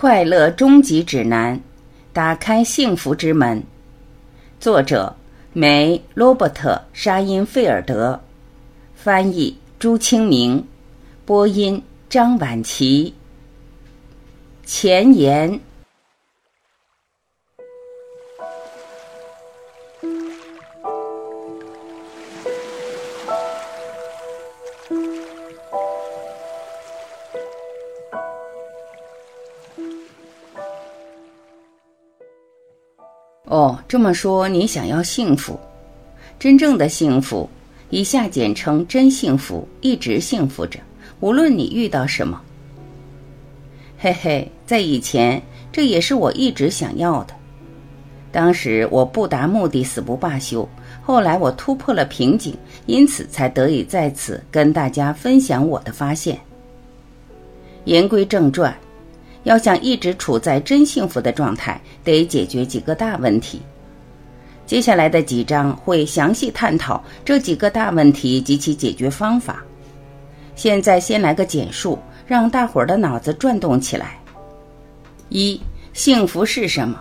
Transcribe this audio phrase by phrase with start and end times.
[0.00, 1.60] 快乐终极指南：
[2.12, 3.60] 打开幸福之门。
[4.60, 5.16] 作者：
[5.52, 8.20] 梅·罗伯特·沙因费尔德，
[8.94, 10.64] 翻译：朱清明，
[11.26, 13.12] 播音：张婉琪。
[14.64, 15.58] 前言。
[33.48, 35.58] 哦，这么说你想要幸福，
[36.38, 37.48] 真正的幸福，
[37.88, 40.78] 以下简称真幸福，一直幸福着，
[41.20, 42.38] 无论你遇到什么。
[43.98, 47.32] 嘿嘿，在以前，这也是我一直想要的。
[48.30, 50.68] 当时我不达目的死不罢休，
[51.02, 52.54] 后来我突破了瓶颈，
[52.84, 56.38] 因此才得以在此跟大家分享我的发现。
[57.86, 58.76] 言归正传。
[59.48, 63.62] 要想一直处在真幸福的状态，得解决几个大问题。
[64.66, 69.64] 接下来的几章会详细探讨这几个大问题及其解决方法。
[70.54, 74.18] 现在先来个简述，让大伙儿的脑子转动起来。
[75.30, 75.58] 一、
[75.94, 77.00] 幸福是什么？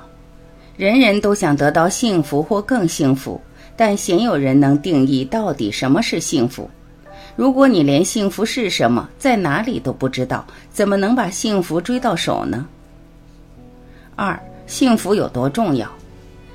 [0.78, 3.42] 人人都想得到幸福或更幸福，
[3.76, 6.70] 但鲜有人能定义到底什么是幸福。
[7.38, 10.43] 如果你连幸福是什么，在哪里都不知道，
[10.73, 12.67] 怎么能把幸福追到手呢？
[14.16, 15.88] 二，幸福有多重要？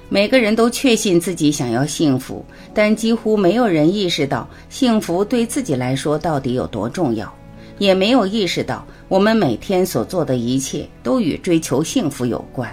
[0.08, 2.44] 每个人都确信自己想要幸福，
[2.74, 7.32] 但几乎没有人意识到幸福对自己来说到底有多重要，
[7.78, 12.68] 也没有意识到我们每天所做的一切都与追求幸福有关。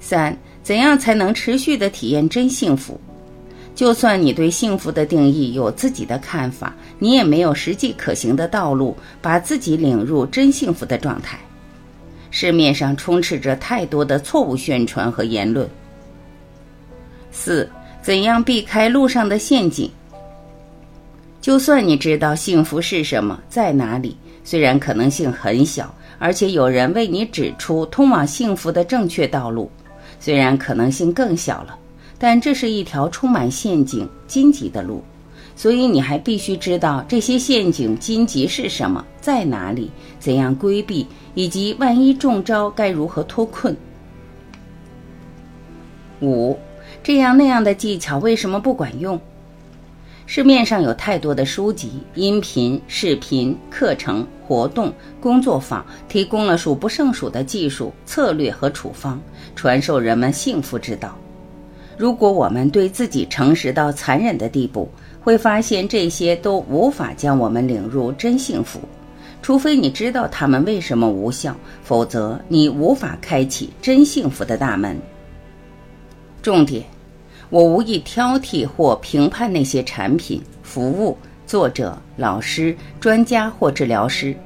[0.00, 3.00] 三，怎样才能持续的体验真幸福？
[3.76, 11.38] 就算你对幸福的定义有自己的看法，你也没有实际可行的道路，把自己领入真幸福的状态。
[12.30, 15.68] 市面上充斥着太多的错误宣传和言论。
[17.30, 17.68] 四，
[18.00, 19.90] 怎样避开路上的陷阱？
[21.42, 29.70] 就算你知道幸福是什么，在哪里，虽然可能性很小，而且有人为你指出通往幸福的正确道路，
[30.18, 31.78] 虽然可能性更小了。
[32.18, 35.02] 但这是一条充满陷阱、荆棘的路，
[35.54, 43.76] 所以你还必须知道这些陷阱、荆棘是什么，在哪里，怎样规避，以及万一中招该如何脱困。
[46.22, 46.58] 五，
[47.02, 49.20] 这样那样的技巧为什么不管用？
[50.28, 59.20] 市面上有太多的书籍、音频、视频、课程、活动、工作坊，提供了数不胜数的技术、策略和处方，
[59.54, 61.16] 传授人们幸福之道。
[61.98, 64.88] 如果我们对自己诚实到残忍的地步，
[65.20, 68.80] 会发现这些都无法将我们领入真幸福，
[69.40, 75.00] 除非你知道他们为什么无效，否则你无法开启真幸福的大门。
[76.42, 76.84] 重点，
[77.48, 84.36] 我无意挑剔或评判那些产品、服务、作者、老师、专家或治疗师。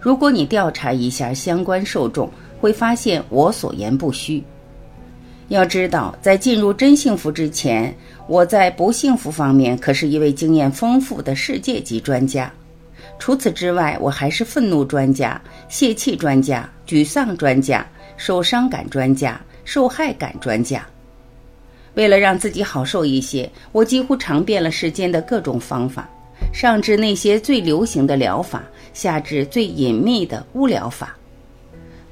[0.00, 2.30] 如果你调查一下相关受众，
[2.60, 4.42] 会发现我所言不虚。
[5.48, 7.94] 要知道，在进入真幸福之前，
[8.26, 12.50] 我在不幸福方面可是一位经验丰富的世界级专家。
[13.18, 17.86] 除此之外，我还是愤怒专家、泄气专家、沮丧专家、
[18.16, 20.86] 受伤感专家、受害感专家。
[21.94, 26.08] 为了让自己好受一些，我几乎尝遍了世间的各种方法，
[26.52, 28.62] 上至那些最流行的疗法，
[28.94, 31.14] 下至最隐秘的巫疗法。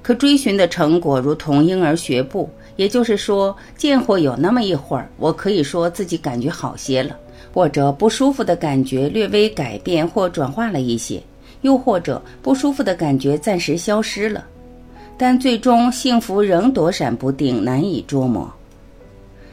[0.02, 2.50] 可追寻的成果如同婴儿学步。
[2.80, 7.14] 也就是说，见或有那么一会儿，我可以说自己感觉好些了，
[7.52, 11.22] 或者不舒服的感觉略微改变或转化了一些，
[11.60, 14.46] 又或者不舒服的感觉暂时消失了，
[15.18, 18.50] 但最终幸福仍躲闪不定，难以捉摸。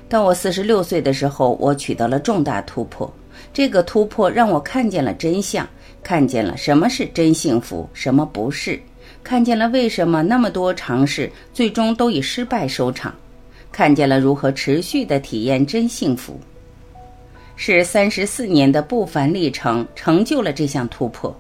[0.08, 3.14] 到我四十六岁的时候，我取得了重大突破，
[3.52, 5.68] 这个突破让我看见了真相，
[6.02, 8.80] 看见了什么是真幸福，什么不是。
[9.28, 13.14] 看见了为什么那么多尝试最终都以失败收场，
[13.74, 16.40] 看见了如何持续的体验真幸福，
[17.58, 21.38] 是三十四年的不凡历程成就了这项突破。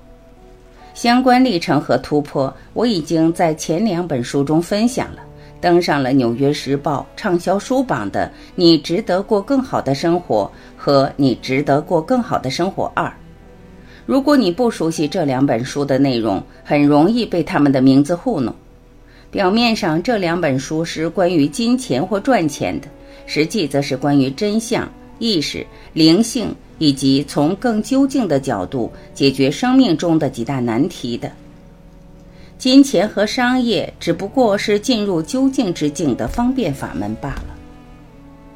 [0.94, 5.22] 相关历程和突破我已经在前两本书中分享了，
[5.62, 13.06] 登上了《纽约时报》畅销书榜的《你值得过更好的生活》和《你值得过更好的生活二》。
[14.08, 18.56] 如果你不熟悉这两本书的内容，很容易被他们的名字糊弄。
[19.30, 22.88] 表面上，这两本书是关于金钱或赚钱的，
[23.26, 24.90] 实际则是关于真相、
[25.20, 31.30] 意识、灵性以及从更究竟的角度解决生命中的几大难题的。
[32.58, 37.56] 金钱和商业只不过是进入究竟之境的方便法门罢了。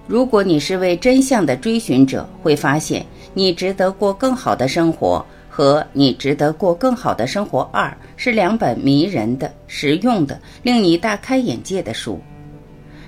[0.07, 12.17] 如果你是为真相的追寻者，会发现你值得过更好的生活和你值得过更好的生活二是两本迷人的、实用的、令你大开眼界的书。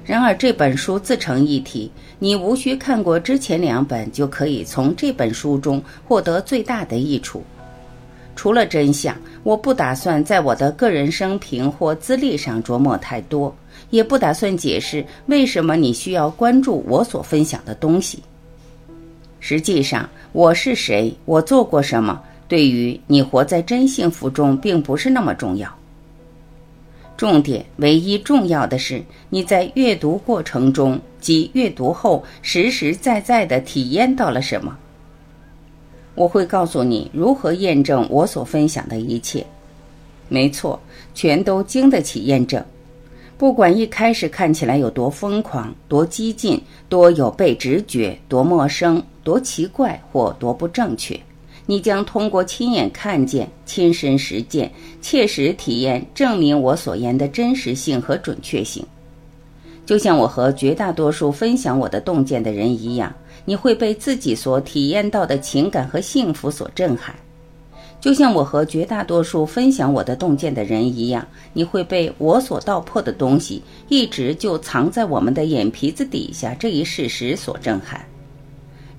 [0.04, 7.42] 然而这本书自成一体，你无需看过之前两本就可以从这本书中获得最大的益处。
[8.36, 13.56] 除了真相，我不打算在我的个人生平或资历上琢磨太多，
[13.90, 18.22] 也不打算解释为什么你需要关注我所分享的东西。
[19.40, 25.74] 实际上，我是谁，我做过什么，对于你活在真幸福中并不是那么重要。
[27.16, 34.78] 重点，唯一重要的是你在阅读过程中及阅读后实实在在地体验到了什么。
[36.16, 39.46] 我会告诉你如何验证我所分享的一切。
[40.28, 40.80] 没错，
[41.14, 42.64] 全都经得起验证。
[43.38, 51.20] 不管一开始看起来有多疯狂、多激进、多有悖直觉、多陌生、多奇怪或多不正确，
[51.66, 54.72] 你将通过亲眼看见、亲身实践、
[55.02, 58.86] 切实体验，证明我所言的真实性和准确性。
[59.86, 63.14] 就像我和绝大多数分享我的洞见的人一样。
[63.46, 67.14] 你会被自己所体验到的情感和幸福所震撼，
[68.00, 78.02] 就像我和绝大多数分享我的洞见的人一样，你会被我所道破的东西一直就藏在我们的眼皮子底下这一事实所震撼。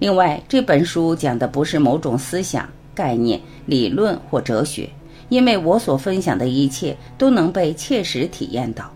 [0.05, 4.87] 另外，这本书讲的不是某种思想、概念、理论或哲学，
[5.31, 8.93] 因为我所分享的一切都能被切实体验到。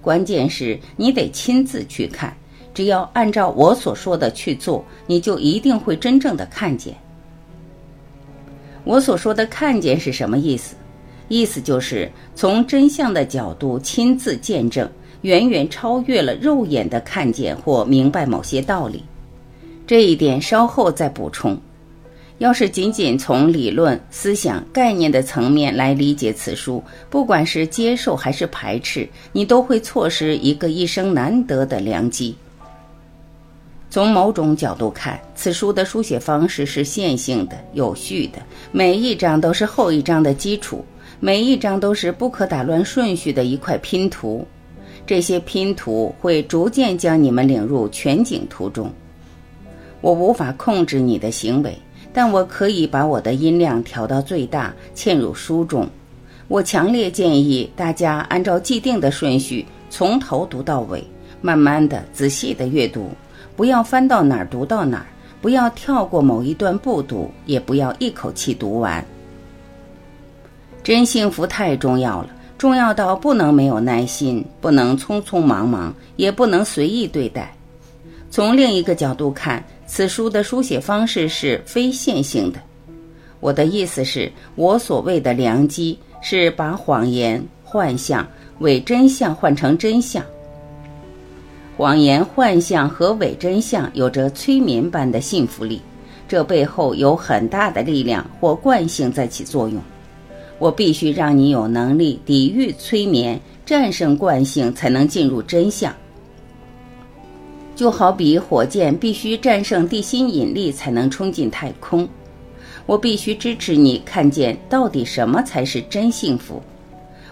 [0.00, 2.32] 关键是你得亲自去看。
[2.72, 6.94] 只要按照我所说的去做，你就一定会真正的看见。
[8.84, 10.76] 我所说的看见是什么意思？
[11.26, 14.88] 意思就是从真相的角度亲自见证，
[15.22, 19.02] 远远超越了肉眼的看见或明白某些道理。
[19.88, 21.58] 这一点稍后再补充。
[22.36, 32.36] 要是仅仅从理论、思想、概念的层面来理解此书，不管是接受还是排斥，你都会错失一个一生难得的良机。
[33.88, 38.38] 从某种角度看，此书的书写方式是线性的、有序的，
[38.70, 40.84] 每一章都是后一章的基础，
[41.18, 44.46] 每一章都是不可打乱顺序的一块拼图。
[45.06, 48.92] 这些拼图会逐渐将你们领入全景图中。
[50.00, 51.76] 我无法控制你的行为，
[52.12, 55.88] 但我可以把我的音量调到最大，嵌入书中。
[56.46, 61.04] 我强烈建议大家按照既定的顺序，从头读到尾，
[61.42, 63.10] 慢慢的、仔细的阅读。
[63.54, 65.06] 不要翻到哪儿读到哪儿，
[65.42, 69.04] 不要跳过某一段不读，也不要一口气读完。
[70.82, 77.52] 真幸福太重要了，重要到不能没有耐心，不能匆匆忙忙，也不能随意对待。
[78.30, 82.60] 从另一个角度看，此书的书写方式是非线性的。
[83.40, 90.22] 我的意思是，我所谓的良机是把谎言、幻象、伪真相换成真相。
[91.76, 95.80] 谎言、幻象和伪真相有着催眠般的信服力，
[96.28, 99.80] 这背后有很大的力量或惯性在起作用。
[100.58, 105.94] 我必须让你有能力抵御催眠、战胜惯性，才能进入真相。
[107.78, 112.08] 就好比火箭必须战胜地心引力才能冲进太空。
[112.86, 116.60] 我必须支持你看见到底什么才是真幸福。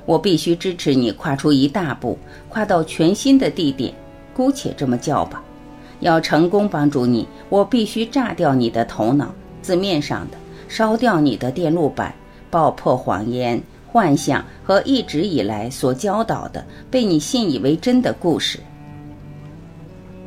[0.04, 2.16] 我必须支持你跨出一大步，
[2.48, 3.92] 跨到全新的地点。
[4.32, 5.42] 姑且这么叫吧，
[5.98, 10.38] 要成功帮助你，我必须炸掉你的头脑，字面上的
[10.68, 12.14] 烧掉你的电路板，
[12.50, 18.60] 爆破谎言、幻象和一直以来所教导的被你信以为真的故事。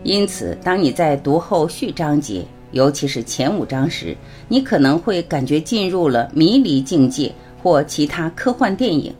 [0.03, 4.15] 因此，当你在读后续章节，尤其是前五章时，
[4.47, 9.13] 你可能会感觉进入了迷离境界或其他科幻电影。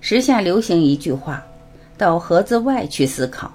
[0.00, 1.44] 时下流行一句话
[1.98, 3.52] ：“到盒子外去思考。”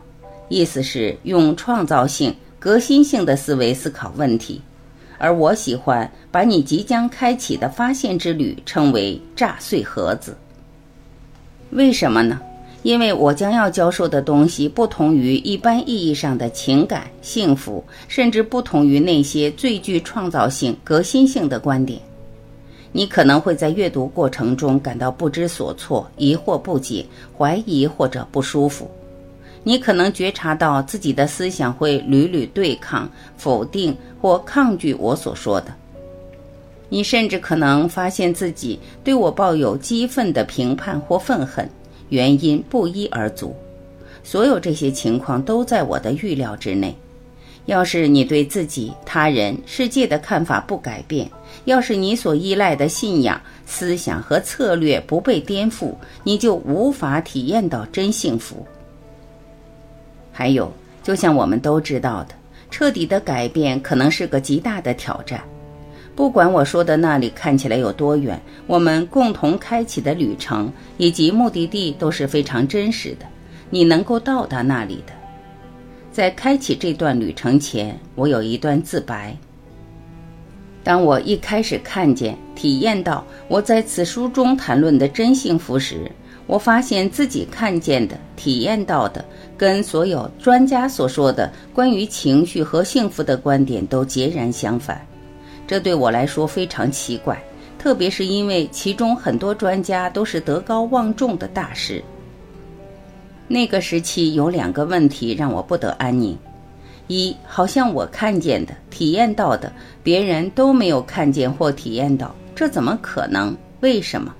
[0.49, 4.61] 意思是用创造性、革新性的思维思考问题，
[5.17, 10.35] 而我喜欢把你即将开启的发现之旅称为“炸碎盒子”。
[11.71, 12.39] 为什么呢？
[12.83, 21.99] 因为我将要教授的东西不同于一般意义上的情感、幸福，甚至不同于那些最具创造性、革新性的观点。
[22.91, 27.05] 你可能会在阅读过程中感到不知所措、疑惑不解、
[27.37, 28.91] 怀疑或者不舒服。
[29.63, 35.73] 你可能觉察到自己的思想会屡屡对抗、否定或抗拒我所说的。
[36.89, 41.67] 你甚至可能发现自己对我抱有激愤的评判或愤恨，
[42.13, 43.55] 原因不一而足。
[44.23, 46.95] 所有这些情况都在我的预料之内。
[47.65, 51.27] 要是你对自己、他人、世界的看法不改变，
[51.65, 58.63] 要是你所依赖的信仰、思想和策略不被颠覆，你就无法体验到真幸福。
[60.31, 62.35] 还有，就像我们都知道的，
[62.69, 65.43] 彻底的改变可能是个极大的挑战。
[66.15, 73.25] 不管我说的那里看起来有多远，我们共同开启的旅程以及目的地都是非常真实的。
[73.69, 75.13] 你能够到达那里的。
[76.11, 79.35] 在开启这段旅程前，我有一段自白。
[80.83, 86.11] 当我一开始看见、体验到我在此书中谈论的真幸福时，
[86.45, 89.25] 我发现自己看见的、体验到的，
[89.57, 95.03] 跟所有专家所说的关于情绪和幸福的观点都截然相反。
[95.73, 97.43] 这对我来说非常奇怪，
[97.79, 101.99] 特别是因为其中很多专家都是德高望重的大师。
[103.47, 106.37] 那个时期有两个问题让我不得安宁：
[107.07, 113.57] 一，好像我看见的、体验到的，别人都没有看见或体验到，这怎么可能？
[113.79, 114.31] 为什么？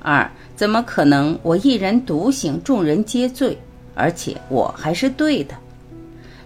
[0.00, 3.56] 二，怎么可能我一人独行，众人皆醉，
[3.94, 5.54] 而且我还是对的？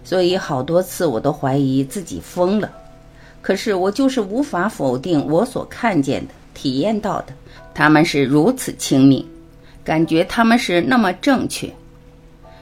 [0.05, 2.71] 所以好多次我都怀疑自己疯了。
[3.45, 7.35] 可是我就是无法否定我所看见的、体验到的，
[7.75, 9.29] 他们是如此亲密。
[9.85, 11.71] 感觉他们是那么正确。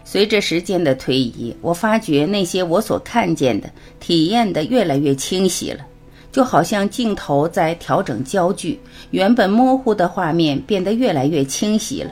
[0.05, 3.71] 随着时间的推移，我发觉那些我所看见的、
[4.01, 5.87] 体验的越来越清晰了，
[6.33, 8.81] 就好像镜头在调整焦距，
[9.13, 12.11] 原本模糊的画面变得越来越清晰了。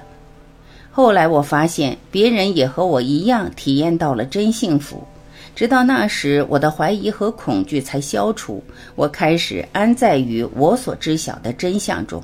[0.93, 5.03] 后来我发现别人也和我一样体验到了真幸福，
[5.55, 8.63] 直到那时，我的怀疑和恐惧才消除，
[8.95, 12.23] 我开始安在于我所知晓的真相中。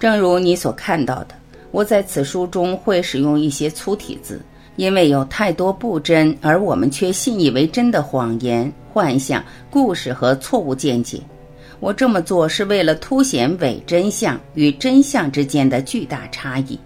[0.00, 1.28] 正如你所看到的，
[1.70, 4.40] 我在此书中会使用一些粗体字，
[4.74, 11.20] 因为有太多不真而我们却信以为真的谎言、幻象、故事和错误见解。
[11.78, 16.78] 我这么做是为了凸显伪真相与真相之间的巨大差异。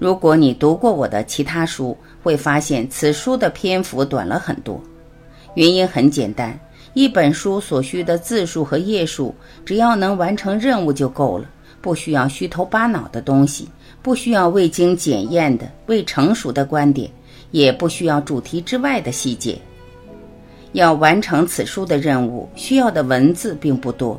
[0.00, 4.80] 如果你读过我的其他书，会发现此书的篇幅短了很多。
[5.54, 6.58] 原因很简单，
[6.94, 11.44] 一本书所需的字数和页数，只要能完成任务就够了。
[11.82, 13.68] 不需要虚头巴脑的东西，
[14.00, 17.10] 不需要未经检验的未成熟的观点，
[17.50, 19.58] 也不需要主题之外的细节。
[20.72, 24.18] 要完成此书的任务，需要的文字并不多。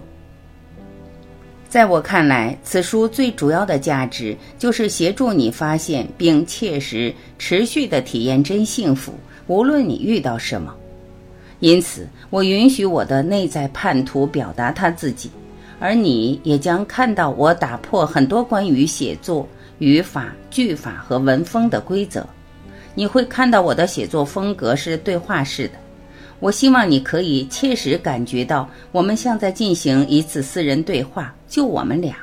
[1.72, 9.14] 在我看来，此书最主要的价值就是协助你发现并切实持续的体验真幸福，
[9.48, 10.76] 无论你遇到什么。
[11.62, 15.32] 因此，我允许我的内在叛徒表达他自己。
[15.80, 19.48] 而你也将看到我打破很多关于写作
[19.80, 22.28] 语法、句法和文风的规则。
[22.94, 25.76] 你会看到我的写作风格是对话式的。
[26.42, 32.18] 我希望你可以切实感觉到，我们像在进行一次私人对话，就我们俩。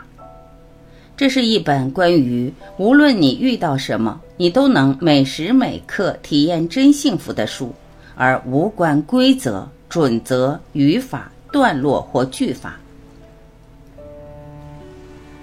[1.17, 7.73] 这是一本关于无论你遇到什么，你都能每时每刻体验真幸福的书，
[8.15, 12.79] 而无关规则、准则、语法、段落或句法。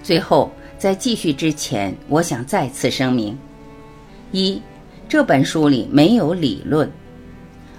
[0.03, 3.38] 最后，在继续之前，我想再次声明：
[4.32, 4.62] 一，
[5.10, 6.88] 这本书里没有理论；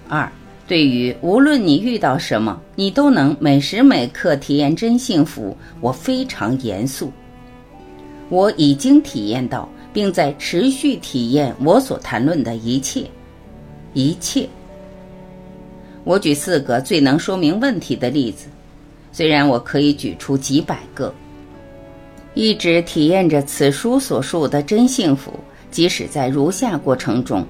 [0.09, 0.31] 二，
[0.67, 7.13] 对于无论你遇到什么，你都能每时每刻体验真幸福，我非常严肃。
[8.29, 13.05] 我已经体验到，并在持续体验我所谈论的一切，
[13.95, 14.49] 一切。
[16.03, 18.47] 我举四个最能说明问题的例子，
[19.13, 21.15] 虽然我可以举出几百个。
[22.35, 25.33] 一直体验着此书所述的真幸福，
[25.71, 27.47] 即使在如下过程中，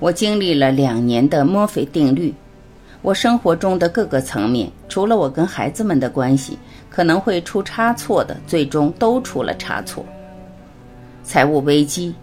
[0.00, 2.34] 我经历了两年的墨菲定律。
[3.02, 6.58] 我生活中的各个层面，除了我跟孩子们的关系
[6.90, 10.04] 可能会出差错的，最终都出了差错。
[11.22, 12.14] 财务危机，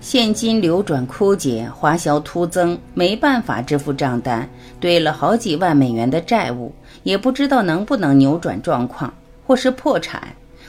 [0.00, 4.48] 现金流转枯竭，花销突增，没办法支付账单，
[4.80, 9.12] 堆了好几万美元的债务，也不知道能不能扭转状况，
[9.46, 10.22] 或是破产。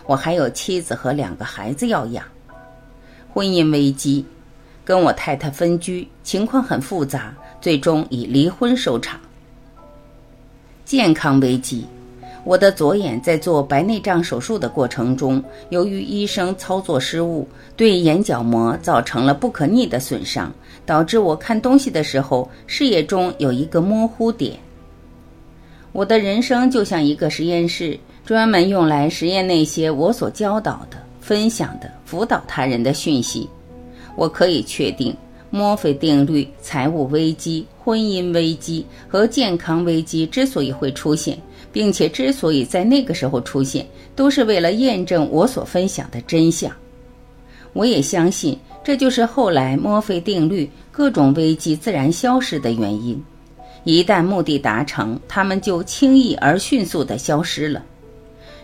[0.06, 2.24] 我还有妻子和两个孩子要养，
[3.34, 4.26] 婚姻危机，
[4.88, 9.20] 跟我太太分居，情况很复杂，最终以离婚收场。
[10.86, 11.86] 健康危机，
[12.46, 20.50] 我的左眼在做白内障手术的过程中，由于医生操作失误，对眼角膜造成了不可逆的损伤，
[20.86, 24.58] 导致我看东西的时候视野中有一个模糊点。
[25.92, 33.50] 我的人生就像一个实验室，专门用来实验那些我所教导的、分享的、辅导他人的讯息。
[34.18, 35.16] 我可以确定，
[35.52, 41.38] 墨菲定律、财务危机、婚姻危机和健康危机之所以会出现，
[41.72, 46.70] 并且之所以在那个时候出现，都是为了验证我所分享的真相。
[47.74, 53.24] 我也相信，这就是后来墨菲定律各种危机自然消失的原因。
[53.84, 57.86] 一旦目的达成，它们就轻易而迅速地消失了。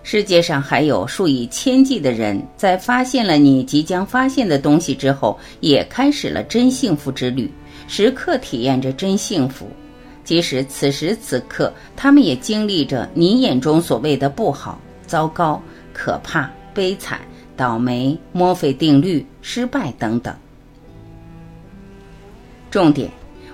[0.03, 7.49] 世界上还有数以千计的人，在发现了你即将发现的东西之后，也开始了真幸福之旅，
[7.87, 9.67] 时刻体验着真幸福。
[10.23, 15.61] 即使此时此刻，他们也经历着你眼中所谓的不好、糟糕、
[15.93, 17.19] 可怕、悲惨。
[17.55, 20.35] 倒霉、墨菲定律、失败等等。
[22.71, 23.07] 重点，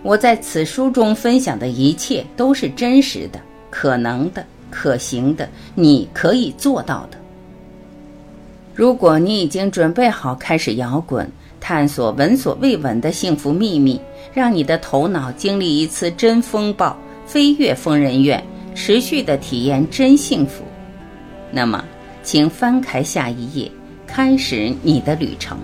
[0.03, 7.17] 我在此书中分享的一切都是真实的、可能的、可行的，你可以做到的。
[8.75, 13.99] 如果你已经准备好开始摇滚，探索闻所未闻的幸福秘密，
[14.33, 18.41] 让你的头脑经历一次真风暴，飞越疯人院，
[18.73, 20.63] 持续的体验真幸福，
[21.51, 21.83] 那么，
[22.23, 23.69] 请翻开下一页。
[24.07, 25.59] 开始你的旅程。